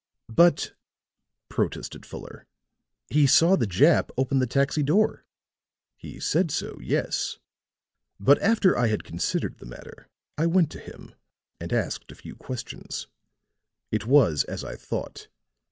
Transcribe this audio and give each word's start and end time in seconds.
"But," 0.33 0.73
protested 1.47 2.07
Fuller, 2.07 2.47
"he 3.11 3.27
saw 3.27 3.55
the 3.55 3.67
Jap 3.67 4.09
open 4.17 4.39
the 4.39 4.47
taxi 4.47 4.81
door." 4.81 5.25
"He 5.95 6.19
said 6.19 6.49
so, 6.49 6.79
yes. 6.81 7.37
But 8.19 8.41
after 8.41 8.75
I 8.75 8.87
had 8.87 9.03
considered 9.03 9.59
the 9.59 9.67
matter 9.67 10.07
I 10.39 10.47
went 10.47 10.71
to 10.71 10.79
him 10.79 11.13
and 11.59 11.71
asked 11.71 12.11
a 12.11 12.15
few 12.15 12.35
questions. 12.35 13.09
It 13.91 14.07
was 14.07 14.43
as 14.45 14.63
I 14.63 14.75
thought. 14.75 15.27